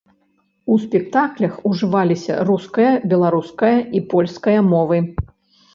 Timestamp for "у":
0.75-0.77